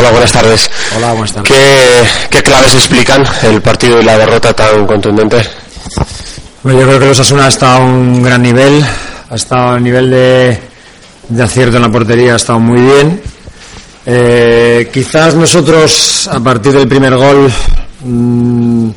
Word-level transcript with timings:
Hola, 0.00 0.12
buenas 0.12 0.32
tardes. 0.32 0.70
Hola, 0.96 1.12
buenas 1.12 1.32
tardes. 1.34 1.52
¿Qué, 1.52 2.28
qué 2.30 2.42
claves 2.42 2.74
explican 2.74 3.22
el 3.42 3.60
partido 3.60 4.00
y 4.00 4.04
la 4.04 4.16
derrota 4.16 4.54
tan 4.54 4.86
contundente? 4.86 5.42
Bueno, 6.62 6.80
yo 6.80 6.86
creo 6.86 7.00
que 7.00 7.04
los 7.04 7.20
Asuna 7.20 7.44
ha 7.44 7.48
estado 7.48 7.82
a 7.82 7.84
un 7.84 8.22
gran 8.22 8.40
nivel, 8.40 8.82
ha 9.28 9.34
estado 9.34 9.72
a 9.72 9.78
nivel 9.78 10.10
de, 10.10 10.58
de 11.28 11.42
acierto 11.42 11.76
en 11.76 11.82
la 11.82 11.92
portería, 11.92 12.32
ha 12.32 12.36
estado 12.36 12.58
muy 12.60 12.80
bien. 12.80 13.20
Eh, 14.06 14.88
quizás 14.90 15.34
nosotros, 15.34 16.30
a 16.32 16.40
partir 16.40 16.72
del 16.72 16.88
primer 16.88 17.14
gol, 17.16 17.52
mmm, 18.02 18.88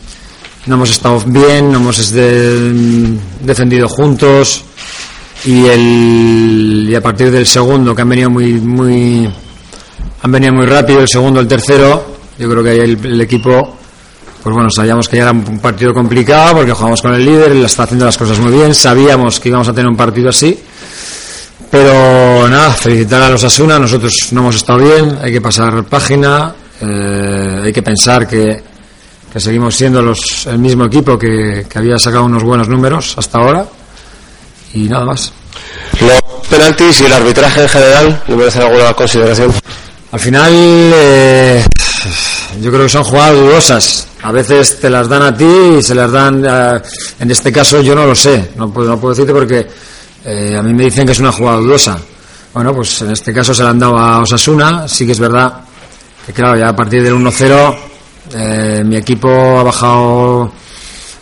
no 0.68 0.76
hemos 0.76 0.90
estado 0.90 1.22
bien, 1.26 1.70
no 1.70 1.80
hemos 1.80 2.12
de, 2.14 3.18
defendido 3.42 3.90
juntos 3.90 4.64
y, 5.44 5.66
el, 5.66 6.88
y 6.90 6.96
a 6.96 7.02
partir 7.02 7.30
del 7.30 7.46
segundo, 7.46 7.94
que 7.94 8.04
han 8.04 8.10
venido 8.10 8.30
muy, 8.30 8.54
muy, 8.54 9.30
han 10.24 10.32
venido 10.32 10.54
muy 10.54 10.66
rápido, 10.66 11.02
el 11.02 11.08
segundo, 11.10 11.42
el 11.42 11.48
tercero, 11.48 12.16
yo 12.39 12.50
creo 12.50 12.64
que 12.64 12.70
ahí 12.70 12.79
el, 12.79 13.20
equipo, 13.20 13.75
pues 14.42 14.56
bueno, 14.56 14.70
sabíamos 14.70 15.10
que 15.10 15.18
ya 15.18 15.24
era 15.24 15.32
un 15.32 15.60
partido 15.60 15.93
complicado 15.93 16.56
porque 16.56 16.71
jugamos 16.71 17.02
con 17.02 17.14
el 17.14 17.25
líder, 17.25 17.52
él 17.52 17.66
está 17.66 17.84
haciendo 17.84 18.06
las 18.06 18.18
cosas 18.18 18.39
muy 18.39 18.54
bien, 18.54 18.74
sabíamos 18.74 19.42
que 19.42 19.50
íbamos 19.50 19.68
a 19.68 19.74
tener 19.74 19.89
un 19.89 19.97
partido 19.97 20.30
así, 20.30 20.57
pero 21.70 22.47
nada, 22.47 22.71
felicitar 22.71 23.21
a 23.21 23.30
los 23.32 23.44
Asuna, 23.44 23.78
nosotros 23.78 24.30
no 24.32 24.42
hemos 24.42 24.56
estado 24.56 24.80
bien, 24.80 25.20
hay 25.21 25.33
que 25.33 25.42
pasar 25.42 25.83
página, 25.83 26.55
eh, 26.80 27.61
hay 27.66 27.74
que 27.74 27.83
pensar 27.83 28.25
que, 28.25 28.64
que 29.32 29.39
seguimos 29.42 29.75
siendo 29.75 30.02
los, 30.02 30.47
el 30.47 30.58
mismo 30.58 30.86
equipo 30.86 31.19
que, 31.19 31.66
que 31.69 31.80
había 31.80 32.00
sacado 32.00 32.23
unos 32.23 32.44
buenos 32.44 32.69
números 32.69 33.14
hasta 33.17 33.39
ahora 33.39 33.66
y 34.73 34.88
nada 34.88 35.03
más. 35.03 35.33
Los 36.00 36.47
penaltis 36.47 37.02
y 37.02 37.05
el 37.05 37.14
arbitraje 37.14 37.64
en 37.64 37.69
general, 37.69 38.23
¿le 38.25 38.36
merecen 38.38 38.61
alguna 38.61 38.94
consideración? 38.94 39.52
Al 40.14 40.20
final, 40.20 40.53
eh, 40.53 41.66
yo 42.62 42.70
creo 42.72 42.84
que 42.84 42.90
son 42.90 43.03
jugadas 43.03 43.36
dudosas. 43.36 44.08
A 44.22 44.31
veces 44.31 44.80
te 44.80 44.88
las 44.88 45.09
dan 45.09 45.23
a 45.23 45.36
ti 45.36 45.50
y 45.80 45.81
se 45.81 45.95
las 45.95 46.11
dan. 46.11 46.45
Eh, 46.47 46.81
en 47.20 47.31
este 47.31 47.52
caso, 47.52 47.81
yo 47.81 47.95
no 47.95 48.05
lo 48.05 48.14
sé. 48.14 48.52
No 48.55 48.72
puedo, 48.72 48.89
no 48.89 49.00
puedo 49.00 49.16
decirte 49.16 49.33
porque 49.33 49.67
eh, 50.23 50.55
a 50.55 50.61
mí 50.61 50.72
me 50.72 50.83
dicen 50.83 51.08
que 51.08 51.14
es 51.14 51.20
una 51.20 51.31
jugada 51.31 51.58
dudosa. 51.58 51.97
Bueno, 52.53 52.75
pues 52.75 53.02
en 53.02 53.09
este 53.09 53.33
caso 53.33 53.55
se 53.55 53.64
la 53.64 53.72
han 53.72 53.80
dado 53.80 53.97
a 53.97 54.20
Osasuna. 54.20 54.88
Sí 54.88 55.08
que 55.08 55.14
es 55.14 55.20
verdad 55.20 55.61
que, 56.27 56.31
claro, 56.31 56.59
ya 56.59 56.70
a 56.70 56.75
partir 56.75 57.02
del 57.02 57.16
1-0, 57.16 57.75
eh, 58.36 58.83
mi 58.86 58.98
equipo 58.98 59.30
ha 59.31 59.64
bajado. 59.64 60.52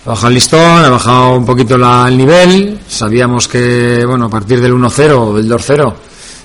Ha 0.05 0.09
bajado 0.09 0.27
el 0.27 0.33
listón, 0.33 0.83
ha 0.83 0.89
bajado 0.89 1.37
un 1.37 1.45
poquito 1.45 1.77
la, 1.77 2.09
el 2.09 2.17
nivel. 2.17 2.77
Sabíamos 2.89 3.47
que, 3.47 4.03
bueno, 4.05 4.25
a 4.25 4.29
partir 4.29 4.59
del 4.59 4.73
1-0 4.73 5.11
o 5.17 5.33
del 5.33 5.49
2-0 5.49 5.93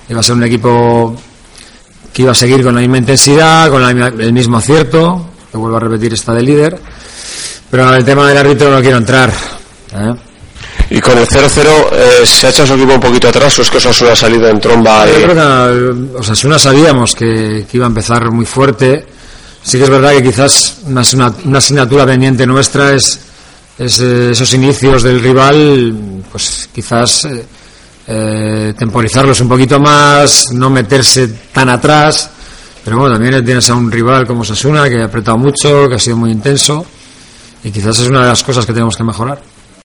iba 0.09 0.19
a 0.21 0.23
ser 0.23 0.35
un 0.35 0.43
equipo 0.43 1.13
que 2.17 2.23
iba 2.23 2.31
a 2.31 2.35
seguir 2.35 2.63
con 2.63 2.73
la 2.73 2.81
misma 2.81 2.97
intensidad, 2.97 3.69
con 3.69 3.79
la, 3.79 4.07
el 4.07 4.33
mismo 4.33 4.57
acierto, 4.57 5.23
que 5.51 5.55
vuelvo 5.55 5.77
a 5.77 5.81
repetir, 5.81 6.13
está 6.13 6.33
de 6.33 6.41
líder. 6.41 6.81
Pero 7.69 7.93
el 7.93 8.03
tema 8.03 8.27
del 8.27 8.35
árbitro 8.35 8.71
no 8.71 8.81
quiero 8.81 8.97
entrar. 8.97 9.31
¿eh? 9.93 10.15
Y 10.89 10.99
con 10.99 11.15
el 11.15 11.27
0-0 11.27 11.67
eh, 11.91 12.25
se 12.25 12.47
ha 12.47 12.49
hecho 12.49 12.65
su 12.65 12.73
equipo 12.73 12.95
un 12.95 12.99
poquito 12.99 13.27
atrás, 13.27 13.59
o 13.59 13.61
es 13.61 13.69
que 13.69 13.77
Osasuna 13.77 14.13
ha 14.13 14.15
salido 14.15 14.47
en 14.47 14.59
tromba. 14.59 15.05
Yo 15.05 15.19
y... 15.19 15.23
creo 15.25 15.35
que 15.35 16.17
Osasuna 16.17 16.57
sabíamos 16.57 17.13
que, 17.13 17.67
que, 17.69 17.77
iba 17.77 17.85
a 17.85 17.89
empezar 17.89 18.31
muy 18.31 18.47
fuerte. 18.47 19.05
Sí 19.61 19.77
que 19.77 19.83
es 19.83 19.89
verdad 19.91 20.13
que 20.13 20.23
quizás 20.23 20.77
una, 20.87 21.03
una 21.45 21.57
asignatura 21.59 22.03
pendiente 22.07 22.47
nuestra 22.47 22.95
es, 22.95 23.19
es 23.77 23.99
eh, 23.99 24.31
esos 24.31 24.51
inicios 24.55 25.03
del 25.03 25.19
rival, 25.19 26.23
pues 26.31 26.67
quizás 26.73 27.25
eh, 27.25 27.45
eh, 28.07 28.73
temporizarlos 28.77 29.39
un 29.41 29.49
poquito 29.49 29.79
más, 29.79 30.51
no 30.53 30.69
meterse 30.69 31.27
tan 31.51 31.69
atrás. 31.69 32.29
Pero 32.83 32.99
bueno, 32.99 33.15
también 33.15 33.43
tienes 33.43 33.69
a 33.69 33.75
un 33.75 33.91
rival 33.91 34.25
como 34.25 34.45
Sasuna 34.45 34.87
que 34.87 35.01
ha 35.01 35.05
apretado 35.05 35.37
mucho, 35.37 35.89
que 35.89 35.95
ha 35.95 35.99
sido 35.99 36.15
muy 36.15 36.31
intenso 36.31 36.85
y 37.63 37.71
quizás 37.71 37.99
es 37.99 38.07
una 38.07 38.21
de 38.21 38.27
las 38.27 38.43
cosas 38.43 38.65
que 38.65 38.73
tenemos 38.73 38.95
que 38.95 39.03
mejorar. 39.03 39.41